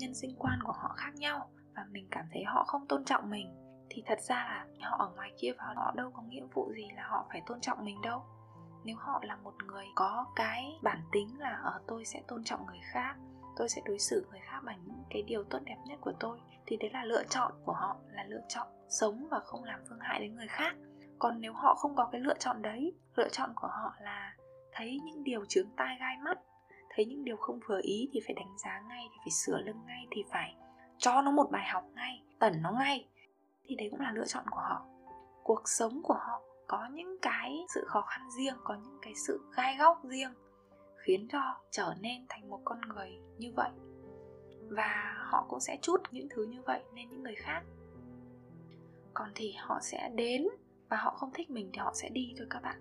[0.00, 3.30] nhân sinh quan của họ khác nhau và mình cảm thấy họ không tôn trọng
[3.30, 3.54] mình,
[3.90, 6.88] thì thật ra là họ ở ngoài kia và họ đâu có nghĩa vụ gì
[6.96, 8.22] là họ phải tôn trọng mình đâu.
[8.84, 12.66] Nếu họ là một người có cái bản tính là ở tôi sẽ tôn trọng
[12.66, 13.16] người khác,
[13.56, 16.40] tôi sẽ đối xử người khác bằng những cái điều tốt đẹp nhất của tôi,
[16.66, 20.00] thì đấy là lựa chọn của họ, là lựa chọn sống và không làm phương
[20.00, 20.76] hại đến người khác.
[21.18, 24.36] Còn nếu họ không có cái lựa chọn đấy, lựa chọn của họ là
[24.72, 26.38] thấy những điều chướng tai gai mắt
[26.94, 29.80] thấy những điều không vừa ý thì phải đánh giá ngay, thì phải sửa lưng
[29.86, 30.54] ngay, thì phải
[30.98, 33.08] cho nó một bài học ngay, tẩn nó ngay.
[33.64, 34.86] Thì đấy cũng là lựa chọn của họ.
[35.42, 39.40] Cuộc sống của họ có những cái sự khó khăn riêng, có những cái sự
[39.56, 40.34] gai góc riêng,
[40.96, 43.70] khiến cho trở nên thành một con người như vậy.
[44.70, 47.62] Và họ cũng sẽ chút những thứ như vậy lên những người khác.
[49.14, 50.48] Còn thì họ sẽ đến
[50.88, 52.76] và họ không thích mình thì họ sẽ đi thôi các bạn.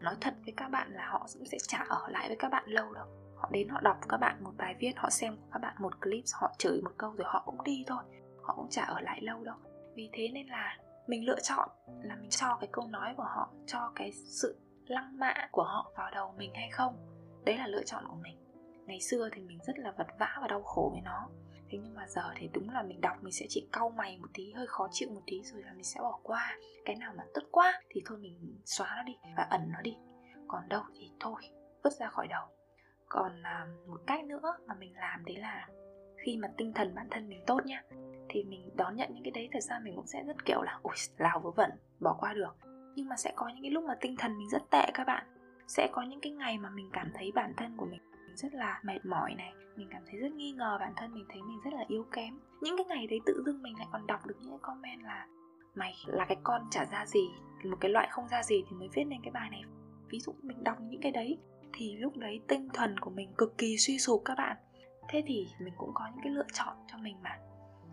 [0.00, 2.64] Nói thật với các bạn là họ cũng sẽ chả ở lại với các bạn
[2.66, 3.06] lâu đâu
[3.40, 6.24] họ đến họ đọc các bạn một bài viết, họ xem các bạn một clip,
[6.40, 8.02] họ chửi một câu rồi họ cũng đi thôi.
[8.42, 9.56] Họ cũng chả ở lại lâu đâu.
[9.94, 11.68] Vì thế nên là mình lựa chọn
[12.02, 15.92] là mình cho cái câu nói của họ, cho cái sự lăng mạ của họ
[15.96, 16.96] vào đầu mình hay không.
[17.44, 18.36] Đấy là lựa chọn của mình.
[18.86, 21.28] Ngày xưa thì mình rất là vật vã và đau khổ với nó.
[21.68, 24.28] Thế nhưng mà giờ thì đúng là mình đọc mình sẽ chỉ cau mày một
[24.34, 26.56] tí, hơi khó chịu một tí rồi là mình sẽ bỏ qua.
[26.84, 29.96] Cái nào mà tức quá thì thôi mình xóa nó đi và ẩn nó đi.
[30.48, 31.42] Còn đâu thì thôi,
[31.84, 32.46] vứt ra khỏi đầu
[33.10, 35.68] còn à, một cách nữa mà mình làm đấy là
[36.16, 37.82] khi mà tinh thần bản thân mình tốt nhá,
[38.28, 40.78] thì mình đón nhận những cái đấy, thật ra mình cũng sẽ rất, kiểu là
[40.82, 41.70] ui lào vớ vẩn,
[42.00, 42.56] bỏ qua được.
[42.94, 45.26] Nhưng mà sẽ có những cái lúc mà tinh thần mình rất tệ các bạn.
[45.66, 48.00] Sẽ có những cái ngày mà mình cảm thấy bản thân của mình
[48.34, 51.42] rất là mệt mỏi này, mình cảm thấy rất nghi ngờ bản thân mình, thấy
[51.42, 52.38] mình rất là yếu kém.
[52.60, 55.26] Những cái ngày đấy tự dưng mình lại còn đọc được những cái comment là
[55.74, 57.28] mày là cái con chả ra gì,
[57.64, 59.62] một cái loại không ra gì thì mới viết nên cái bài này.
[60.08, 61.38] Ví dụ mình đọc những cái đấy
[61.72, 64.56] thì lúc đấy tinh thần của mình cực kỳ suy sụp các bạn.
[65.08, 67.38] Thế thì mình cũng có những cái lựa chọn cho mình mà.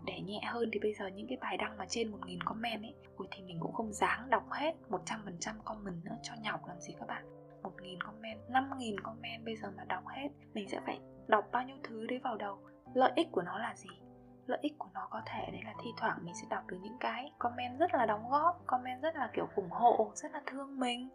[0.04, 2.94] Để nhẹ hơn thì bây giờ những cái bài đăng mà trên 1.000 comment ấy
[3.16, 6.94] Ui thì mình cũng không dáng đọc hết 100% comment nữa cho nhọc làm gì
[7.00, 7.24] các bạn.
[7.62, 11.76] 1.000 comment, 5.000 comment bây giờ mà đọc hết Mình sẽ phải đọc bao nhiêu
[11.82, 12.58] thứ đấy vào đầu?
[12.94, 13.88] Lợi ích của nó là gì?
[14.46, 16.96] Lợi ích của nó có thể đấy là thi thoảng mình sẽ đọc được những
[17.00, 20.78] cái comment rất là đóng góp Comment rất là kiểu ủng hộ, rất là thương
[20.80, 21.08] mình.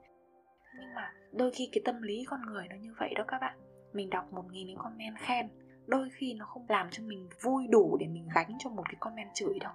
[0.80, 3.58] Nhưng mà đôi khi cái tâm lý con người nó như vậy đó các bạn.
[3.94, 5.50] Mình đọc 1.000 comment khen,
[5.86, 8.96] đôi khi nó không làm cho mình vui đủ để mình gánh cho một cái
[9.00, 9.74] comment chửi đâu.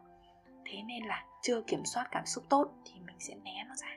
[0.65, 3.97] Thế nên là chưa kiểm soát cảm xúc tốt thì mình sẽ né nó ra.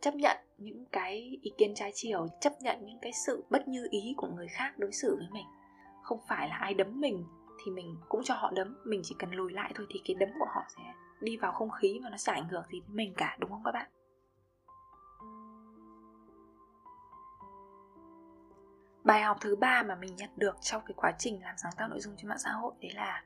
[0.00, 3.88] Chấp nhận những cái ý kiến trái chiều, chấp nhận những cái sự bất như
[3.90, 5.46] ý của người khác đối xử với mình.
[6.02, 7.24] Không phải là ai đấm mình
[7.64, 10.28] thì mình cũng cho họ đấm, mình chỉ cần lùi lại thôi thì cái đấm
[10.38, 10.82] của họ sẽ
[11.20, 13.62] đi vào không khí và nó sẽ ảnh hưởng gì đến mình cả, đúng không
[13.64, 13.90] các bạn?
[19.04, 21.88] Bài học thứ ba mà mình nhận được trong cái quá trình làm sáng tạo
[21.88, 23.22] nội dung trên mạng xã hội đấy là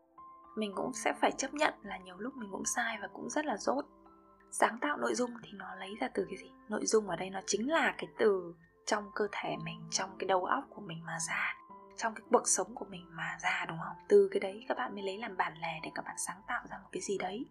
[0.57, 3.47] mình cũng sẽ phải chấp nhận là nhiều lúc mình cũng sai và cũng rất
[3.47, 3.85] là dốt.
[4.51, 6.51] Sáng tạo nội dung thì nó lấy ra từ cái gì?
[6.69, 8.55] Nội dung ở đây nó chính là cái từ
[8.87, 11.55] trong cơ thể mình, trong cái đầu óc của mình mà ra,
[11.97, 13.97] trong cái cuộc sống của mình mà ra, đúng không?
[14.09, 16.63] Từ cái đấy các bạn mới lấy làm bản lề để các bạn sáng tạo
[16.71, 17.47] ra một cái gì đấy.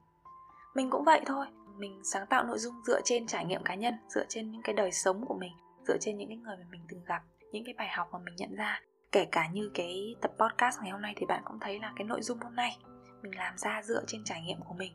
[0.76, 1.48] Mình cũng vậy thôi.
[1.78, 4.76] Mình sáng tạo nội dung dựa trên trải nghiệm cá nhân, dựa trên những cái
[4.76, 5.54] đời sống của mình,
[5.88, 8.36] dựa trên những cái người mà mình từng gặp những cái bài học mà mình
[8.36, 8.82] nhận ra.
[9.12, 12.06] Kể cả như cái tập podcast ngày hôm nay thì bạn cũng thấy là cái
[12.06, 12.78] nội dung hôm nay
[13.22, 14.94] mình làm ra dựa trên trải nghiệm của mình.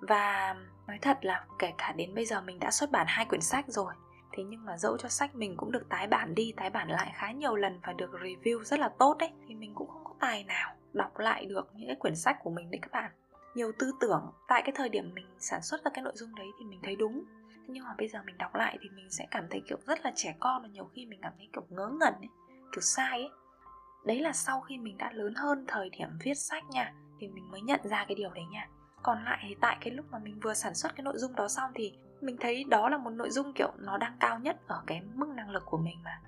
[0.00, 3.40] Và nói thật là kể cả đến bây giờ mình đã xuất bản hai quyển
[3.40, 3.94] sách rồi,
[4.32, 7.12] thế nhưng mà dẫu cho sách mình cũng được tái bản đi, tái bản lại
[7.14, 10.14] khá nhiều lần và được review rất là tốt đấy thì mình cũng không có
[10.20, 13.10] tài nào đọc lại được những cái quyển sách của mình đấy các bạn.
[13.54, 16.46] Nhiều tư tưởng, tại cái thời điểm mình sản xuất ra cái nội dung đấy
[16.58, 17.24] thì mình thấy đúng
[17.68, 20.12] nhưng mà bây giờ mình đọc lại thì mình sẽ cảm thấy, kiểu, rất là
[20.16, 22.28] trẻ con và nhiều khi mình cảm thấy, kiểu, ngớ ngẩn ấy,
[22.72, 23.30] kiểu, sai ấy.
[24.04, 27.50] Đấy là sau khi mình đã lớn hơn, thời điểm viết sách nha, thì mình
[27.50, 28.68] mới nhận ra cái điều đấy nha.
[29.02, 31.48] Còn lại thì tại cái lúc mà mình vừa sản xuất cái nội dung đó
[31.48, 34.82] xong thì mình thấy đó là một nội dung, kiểu, nó đang cao nhất ở
[34.86, 36.20] cái mức năng lực của mình mà.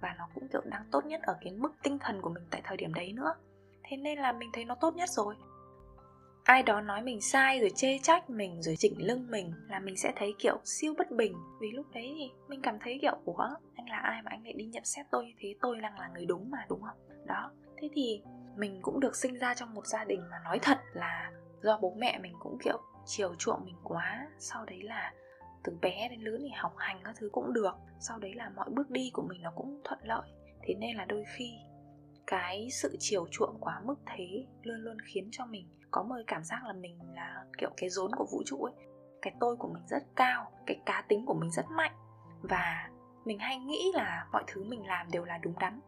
[0.00, 2.60] Và nó cũng, kiểu, đang tốt nhất ở cái mức tinh thần của mình tại
[2.64, 3.34] thời điểm đấy nữa.
[3.82, 5.34] Thế nên là mình thấy nó tốt nhất rồi
[6.44, 9.96] ai đó nói mình sai rồi chê trách mình rồi chỉnh lưng mình là mình
[9.96, 11.32] sẽ thấy kiểu siêu bất bình.
[11.60, 14.52] Vì lúc đấy thì mình cảm thấy kiểu, ủa, anh là ai mà anh lại
[14.52, 15.54] đi nhận xét tôi như thế?
[15.60, 17.26] Tôi đang là người đúng mà, đúng không?
[17.26, 17.50] Đó.
[17.76, 18.22] Thế thì
[18.56, 21.30] mình cũng được sinh ra trong một gia đình mà nói thật là
[21.62, 24.28] do bố mẹ mình cũng kiểu chiều chuộng mình quá.
[24.38, 25.12] Sau đấy là
[25.64, 27.74] từ bé đến lớn thì học hành các thứ cũng được.
[28.00, 30.30] Sau đấy là mọi bước đi của mình nó cũng thuận lợi.
[30.62, 31.50] Thế nên là đôi khi
[32.26, 36.24] cái sự chiều chuộng quá mức thế luôn luôn khiến cho mình có một cái
[36.26, 38.74] cảm giác là mình là kiểu cái rốn của vũ trụ ấy.
[39.22, 41.92] Cái tôi của mình rất cao, cái cá tính của mình rất mạnh.
[42.42, 42.90] Và
[43.24, 45.80] mình hay nghĩ là mọi thứ mình làm đều là đúng đắn.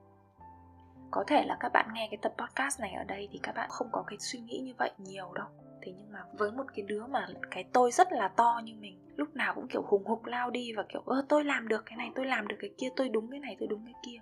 [1.11, 3.69] Có thể là các bạn nghe cái tập podcast này ở đây thì các bạn
[3.71, 5.47] không có cái suy nghĩ như vậy nhiều đâu.
[5.83, 9.13] Thế nhưng mà với một cái đứa mà cái tôi rất là to như mình,
[9.17, 11.97] lúc nào cũng kiểu hùng hục lao đi và kiểu, ơ, tôi làm được cái
[11.97, 14.21] này, tôi làm được cái kia, tôi đúng cái này, tôi đúng cái kia.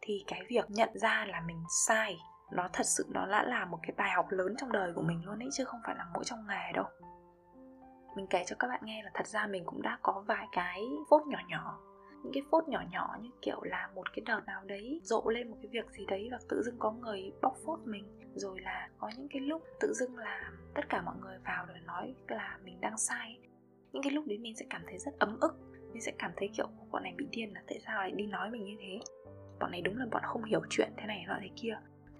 [0.00, 2.16] Thì cái việc nhận ra là mình sai
[2.52, 5.24] nó thật sự nó đã là một cái bài học lớn trong đời của mình
[5.24, 6.84] luôn ấy, chứ không phải là mỗi trong nghề đâu.
[8.16, 10.82] Mình kể cho các bạn nghe là thật ra mình cũng đã có vài cái
[11.10, 11.80] phốt nhỏ nhỏ.
[12.22, 15.50] Những cái phốt nhỏ nhỏ như kiểu là một cái đợt nào đấy rộ lên
[15.50, 18.18] một cái việc gì đấy và tự dưng có người bóc phốt mình.
[18.34, 21.78] Rồi là có những cái lúc tự dưng là tất cả mọi người vào rồi
[21.86, 23.38] nói là mình đang sai.
[23.92, 25.54] Những cái lúc đấy mình sẽ cảm thấy rất ấm ức.
[25.92, 28.50] Mình sẽ cảm thấy kiểu bọn này bị điên là tại sao lại đi nói
[28.50, 28.98] mình như thế?
[29.60, 31.78] Bọn này đúng là bọn không hiểu chuyện thế này nọ thế kia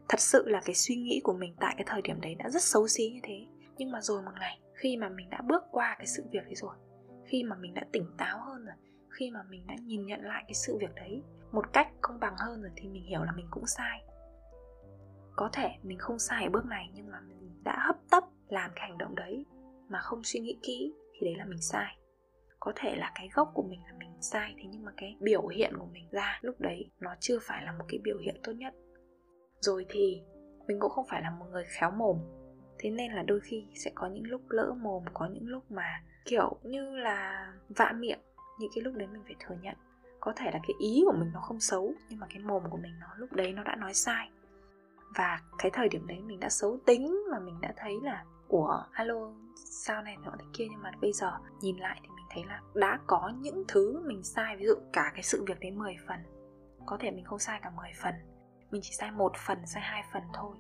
[0.09, 2.62] thật sự là cái suy nghĩ của mình tại cái thời điểm đấy đã rất
[2.62, 3.47] xấu xí như thế.
[3.79, 6.55] Nhưng mà rồi một ngày, khi mà mình đã bước qua cái sự việc đấy
[6.55, 6.75] rồi,
[7.25, 8.75] khi mà mình đã tỉnh táo hơn rồi,
[9.19, 12.35] khi mà mình đã nhìn nhận lại cái sự việc đấy một cách công bằng
[12.38, 14.05] hơn rồi thì mình hiểu là mình cũng sai.
[15.37, 18.71] Có thể mình không sai ở bước này nhưng mà mình đã hấp tấp làm
[18.75, 19.47] cái hành động đấy
[19.88, 21.99] mà không suy nghĩ kỹ thì đấy là mình sai.
[22.61, 25.47] Có thể là cái gốc của mình là mình sai thế nhưng mà cái biểu
[25.47, 28.53] hiện của mình ra lúc đấy nó chưa phải là một cái biểu hiện tốt
[28.53, 28.75] nhất
[29.64, 30.22] rồi thì
[30.66, 32.18] mình cũng không phải là một người khéo mồm.
[32.79, 36.03] Thế nên là đôi khi sẽ có những lúc lỡ mồm, có những lúc mà,
[36.24, 38.20] kiểu như là, vạ miệng.
[38.59, 39.77] Những cái lúc đấy mình phải thừa nhận.
[40.20, 42.77] Có thể là cái ý của mình nó không xấu, nhưng mà cái mồm của
[42.77, 44.31] mình nó lúc đấy nó đã nói sai.
[45.16, 48.83] Và cái thời điểm đấy mình đã xấu tính mà mình đã thấy là, ủa,
[48.92, 50.66] alo, sao này nọ thế kia?
[50.70, 54.22] Nhưng mà bây giờ nhìn lại thì mình thấy là đã có những thứ mình
[54.22, 54.57] sai.
[54.57, 56.18] Ví dụ cả cái sự việc đến 10 phần.
[56.87, 58.14] Có thể mình không sai cả 10 phần
[58.70, 60.57] mình chỉ sai một phần, sai hai phần thôi.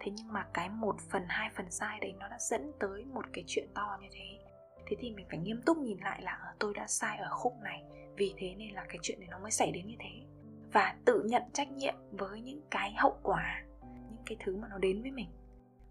[0.00, 3.24] Thế nhưng mà cái một phần, hai phần sai đấy nó đã dẫn tới một
[3.32, 4.38] cái chuyện to như thế.
[4.86, 7.52] Thế thì mình phải nghiêm túc nhìn lại là ờ, tôi đã sai ở khúc
[7.62, 7.82] này.
[8.16, 10.26] Vì thế nên là cái chuyện này nó mới xảy đến như thế.
[10.72, 14.78] Và tự nhận trách nhiệm với những cái hậu quả, những cái thứ mà nó
[14.78, 15.28] đến với mình.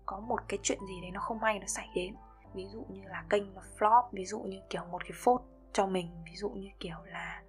[0.06, 2.16] Có một cái chuyện gì đấy nó không may nó xảy đến.
[2.54, 5.42] Ví dụ như là kênh nó flop, ví dụ như kiểu một cái phốt
[5.74, 7.44] cho mình, ví dụ như kiểu là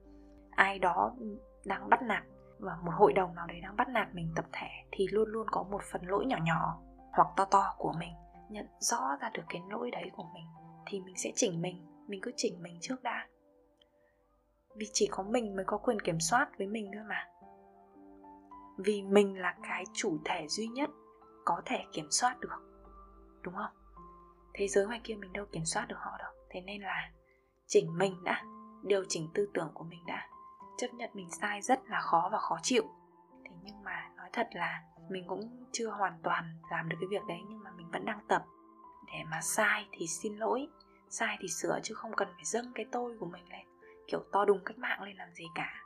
[0.50, 1.14] ai đó
[1.64, 2.24] đang bắt nạt
[2.58, 5.46] và một hội đồng nào đấy đang bắt nạt mình tập thể thì luôn luôn
[5.50, 8.12] có một phần lỗi nhỏ nhỏ hoặc to to của mình.
[8.50, 10.46] Nhận rõ ra được cái lỗi đấy của mình
[10.86, 13.28] thì mình sẽ chỉnh mình mình cứ chỉnh mình trước đã.
[14.76, 17.26] Vì chỉ có mình mới có quyền kiểm soát với mình thôi mà.
[18.78, 20.90] Vì mình là cái chủ thể duy nhất
[21.44, 22.48] có thể kiểm soát được,
[23.42, 23.72] đúng không?
[24.54, 26.32] Thế giới ngoài kia mình đâu kiểm soát được họ đâu.
[26.50, 27.10] Thế nên là
[27.66, 28.42] chỉnh mình đã,
[28.82, 30.28] điều chỉnh tư tưởng của mình đã
[30.78, 32.82] chấp nhận mình sai rất là khó và khó chịu.
[33.44, 37.24] Thế nhưng mà nói thật là mình cũng chưa hoàn toàn làm được cái việc
[37.28, 38.44] đấy nhưng mà mình vẫn đang tập.
[39.06, 40.68] Để mà sai thì xin lỗi
[41.08, 43.66] sai thì sửa chứ không cần phải dâng cái tôi của mình lên
[44.08, 45.82] kiểu to đùng cách mạng lên làm gì cả.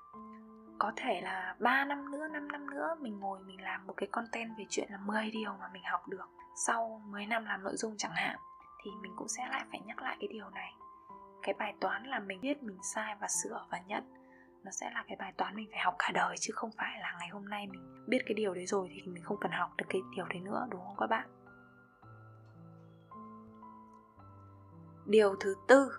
[0.79, 4.09] Có thể là 3 năm nữa, 5 năm nữa mình ngồi mình làm một cái
[4.13, 6.29] content về chuyện là 10 điều mà mình học được.
[6.67, 8.39] Sau 10 năm làm nội dung chẳng hạn
[8.85, 10.75] thì mình cũng sẽ lại phải nhắc lại cái điều này.
[11.43, 14.05] Cái bài toán là mình biết mình sai và sửa và nhận
[14.65, 17.17] nó sẽ là cái bài toán mình phải học cả đời, chứ không phải là
[17.19, 19.85] ngày hôm nay mình biết cái điều đấy rồi thì mình không cần học được
[19.89, 21.29] cái điều đấy nữa, đúng không các bạn?
[25.07, 25.93] Điều thứ tư,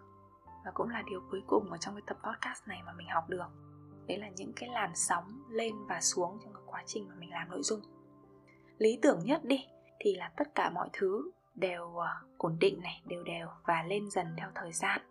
[0.66, 3.30] và cũng là điều cuối cùng ở trong cái tập podcast này mà mình học
[3.30, 3.48] được,
[4.08, 7.32] đấy là những cái làn sóng lên và xuống trong cái quá trình mà mình
[7.32, 7.82] làm nội dung.
[8.78, 9.66] Lý tưởng nhất đi,
[10.00, 14.10] thì là tất cả mọi thứ đều ờ, ổn định này, đều đều và lên
[14.10, 15.02] dần theo thời gian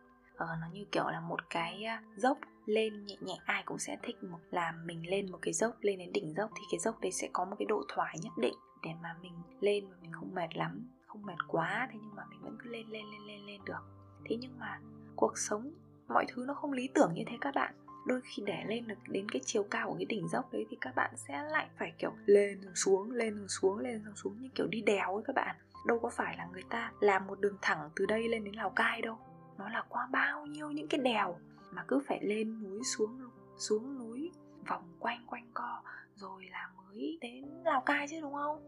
[0.45, 3.97] uh, nó như kiểu là một cái à, dốc lên nhẹ nhẹ ai cũng sẽ
[4.03, 7.01] thích một là mình lên một cái dốc lên đến đỉnh dốc thì cái dốc
[7.01, 10.13] đấy sẽ có một cái độ thoải nhất định để mà mình lên mà mình
[10.13, 13.23] không mệt lắm không mệt quá thế nhưng mà mình vẫn cứ lên lên lên
[13.27, 13.83] lên lên được.
[14.25, 14.81] Thế nhưng mà
[15.17, 15.73] cuộc sống
[16.09, 17.75] mọi thứ nó không lý tưởng như thế các bạn.
[18.07, 20.77] Đôi khi để lên được đến cái chiều cao của cái đỉnh dốc đấy thì
[20.81, 24.43] các bạn sẽ lại phải kiểu lên rồi xuống lên rồi xuống lên rồi xuống
[24.43, 25.57] như kiểu đi đèo ấy các bạn.
[25.87, 28.71] Đâu có phải là người ta làm một đường thẳng từ đây lên đến lào
[28.71, 29.19] cai đâu
[29.61, 31.39] nó là qua bao nhiêu những cái đèo
[31.71, 33.21] mà cứ phải lên núi xuống
[33.59, 34.33] xuống núi,
[34.69, 35.83] vòng quanh quanh co
[36.15, 38.63] rồi là mới đến lào cai chứ, đúng không?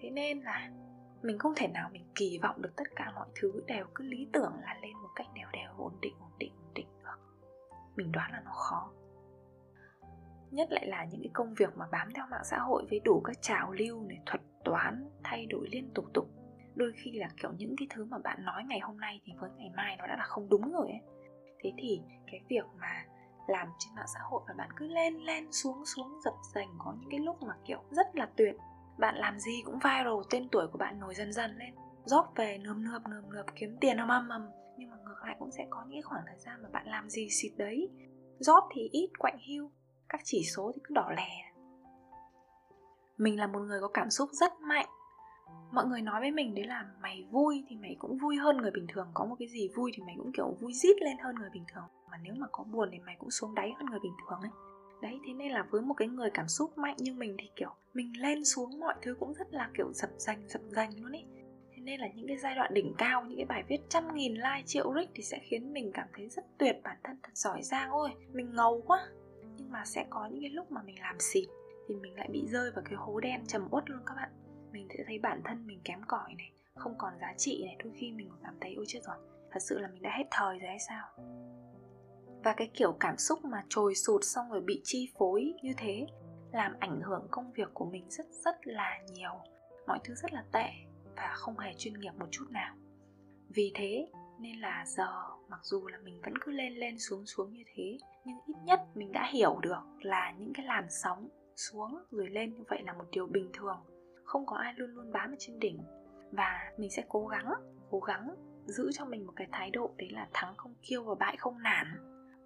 [0.00, 0.70] Thế nên là
[1.22, 4.28] mình không thể nào mình kỳ vọng được tất cả mọi thứ đều cứ lý
[4.32, 7.18] tưởng là lên một cách đều đều, ổn định ổn định ổn định được.
[7.96, 8.90] Mình đoán là nó khó.
[10.50, 13.22] Nhất lại là những cái công việc mà bám theo mạng xã hội với đủ
[13.24, 16.28] các trào lưu này, thuật toán, thay đổi liên tục tục
[16.74, 19.50] đôi khi là, kiểu, những cái thứ mà bạn nói ngày hôm nay thì với
[19.56, 21.00] ngày mai nó đã là không đúng rồi ấy.
[21.62, 23.04] Thế thì cái việc mà
[23.48, 26.94] làm trên mạng xã hội và bạn cứ lên lên xuống xuống, dập dành, có
[27.00, 28.54] những cái lúc mà, kiểu, rất là tuyệt,
[28.98, 32.58] bạn làm gì cũng viral, tên tuổi của bạn nổi dần dần lên, rót về
[32.58, 35.66] nườm nượp nườm nượp, kiếm tiền âm âm mầm nhưng mà ngược lại cũng sẽ
[35.70, 37.88] có những khoảng thời gian mà bạn làm gì xịt đấy,
[38.38, 39.70] rót thì ít, quạnh hưu,
[40.08, 41.52] các chỉ số thì cứ đỏ lè.
[43.16, 44.88] Mình là một người có cảm xúc rất mạnh
[45.72, 48.70] mọi người nói với mình đấy là mày vui thì mày cũng vui hơn người
[48.70, 51.34] bình thường, có một cái gì vui thì mày cũng kiểu vui rít lên hơn
[51.34, 51.84] người bình thường.
[52.10, 54.50] Mà nếu mà có buồn thì mày cũng xuống đáy hơn người bình thường ấy.
[55.02, 57.70] Đấy, thế nên là với một cái người cảm xúc mạnh như mình thì kiểu
[57.94, 61.24] mình lên xuống mọi thứ cũng rất là kiểu dập dành dập dành luôn ấy.
[61.76, 64.34] Thế nên là những cái giai đoạn đỉnh cao, những cái bài viết trăm nghìn
[64.34, 67.62] like, triệu rick thì sẽ khiến mình cảm thấy rất tuyệt, bản thân thật giỏi
[67.62, 69.08] giang ôi, mình ngầu quá.
[69.56, 71.48] Nhưng mà sẽ có những cái lúc mà mình làm xịt
[71.88, 74.30] thì mình lại bị rơi vào cái hố đen trầm uất luôn các bạn
[74.74, 77.92] mình sẽ thấy bản thân mình kém cỏi này, không còn giá trị này, đôi
[77.96, 79.16] khi mình cũng cảm thấy, ôi chết rồi,
[79.50, 81.08] thật sự là mình đã hết thời rồi hay sao?
[82.44, 86.06] Và cái kiểu cảm xúc mà trồi sụt xong rồi bị chi phối như thế,
[86.52, 89.32] làm ảnh hưởng công việc của mình rất rất là nhiều.
[89.86, 90.68] Mọi thứ rất là tệ
[91.16, 92.74] và không hề chuyên nghiệp một chút nào.
[93.48, 94.08] Vì thế
[94.40, 95.06] nên là giờ
[95.48, 98.80] mặc dù là mình vẫn cứ lên lên xuống xuống như thế, nhưng ít nhất
[98.94, 102.92] mình đã hiểu được là những cái làn sóng xuống rồi lên như vậy là
[102.92, 103.76] một điều bình thường
[104.24, 105.78] không có ai luôn luôn bám ở trên đỉnh.
[106.32, 107.52] Và mình sẽ cố gắng
[107.90, 108.34] cố gắng
[108.66, 111.62] giữ cho mình một cái thái độ đấy là thắng không kiêu và bại không
[111.62, 111.86] nản.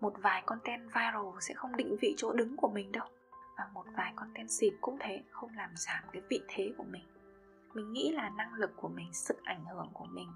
[0.01, 3.07] Một vài content viral sẽ không định vị chỗ đứng của mình đâu.
[3.59, 7.05] Và một vài content xịt cũng thế, không làm giảm cái vị thế của mình.
[7.75, 10.29] Mình nghĩ là năng lực của mình sự ảnh hưởng của mình,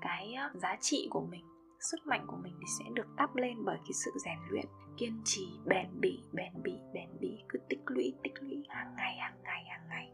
[0.00, 1.44] cái giá trị của mình,
[1.80, 5.20] sức mạnh của mình thì sẽ được đắp lên bởi cái sự rèn luyện, kiên
[5.24, 9.42] trì, bền bỉ bền bỉ bền bỉ, cứ tích lũy tích lũy hàng ngày hàng
[9.42, 10.12] ngày hàng ngày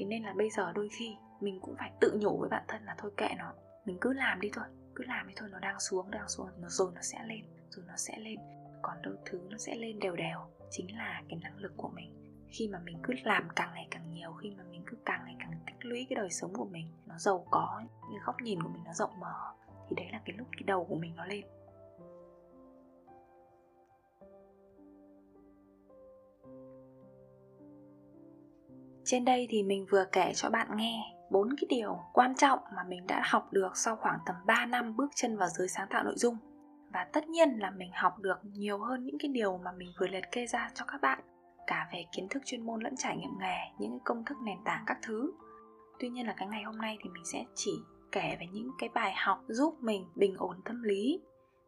[0.00, 2.84] thế nên là bây giờ đôi khi mình cũng phải tự nhủ với bản thân
[2.84, 3.52] là thôi kệ nó,
[3.84, 6.68] mình cứ làm đi thôi, cứ làm đi thôi, nó đang xuống đang xuống, nó
[6.68, 8.38] rồi nó sẽ lên, rồi nó sẽ lên.
[8.82, 10.38] Còn đôi thứ nó sẽ lên đều đều,
[10.70, 12.14] chính là cái năng lực của mình.
[12.48, 15.36] Khi mà mình cứ làm càng ngày càng nhiều, khi mà mình cứ càng ngày
[15.38, 18.68] càng tích lũy cái đời sống của mình, nó giàu có, cái góc nhìn của
[18.68, 19.52] mình nó rộng mở,
[19.88, 21.44] thì đấy là cái lúc cái đầu của mình nó lên.
[29.10, 32.82] Trên đây thì mình vừa kể cho bạn nghe bốn cái điều quan trọng mà
[32.88, 36.04] mình đã học được sau khoảng tầm 3 năm bước chân vào giới sáng tạo
[36.04, 36.36] nội dung.
[36.92, 40.06] Và tất nhiên là mình học được nhiều hơn những cái điều mà mình vừa
[40.06, 41.20] liệt kê ra cho các bạn,
[41.66, 44.58] cả về kiến thức chuyên môn lẫn trải nghiệm nghề, những cái công thức nền
[44.64, 45.32] tảng các thứ.
[46.00, 47.72] Tuy nhiên là cái ngày hôm nay thì mình sẽ chỉ
[48.12, 51.20] kể về những cái bài học giúp mình bình ổn tâm lý,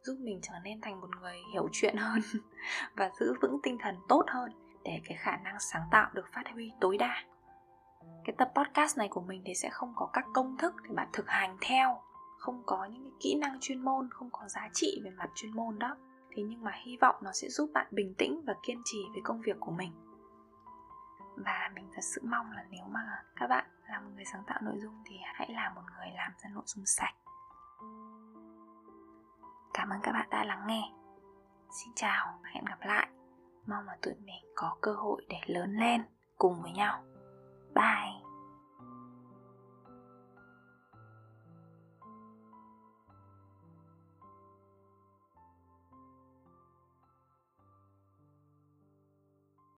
[0.02, 2.20] giúp mình trở nên thành một người hiểu chuyện hơn
[2.96, 4.50] và giữ vững tinh thần tốt hơn
[4.84, 7.24] để cái khả năng sáng tạo được phát huy tối đa
[8.24, 11.08] cái tập podcast này của mình thì sẽ không có các công thức để bạn
[11.12, 12.02] thực hành theo.
[12.38, 15.56] Không có những cái kỹ năng chuyên môn, không có giá trị về mặt chuyên
[15.56, 15.96] môn đó.
[16.30, 19.20] Thế nhưng mà hy vọng nó sẽ giúp bạn bình tĩnh và kiên trì với
[19.24, 19.92] công việc của mình.
[21.36, 23.00] Và mình thật sự mong là nếu mà
[23.36, 26.32] các bạn là một người sáng tạo nội dung thì hãy là một người làm
[26.42, 27.14] ra nội dung sạch.
[29.74, 30.92] Cảm ơn các bạn đã lắng nghe.
[31.70, 33.08] Xin chào hẹn gặp lại.
[33.66, 36.02] Mong là tụi mình có cơ hội để lớn lên
[36.38, 37.02] cùng với nhau.
[37.74, 38.21] Bye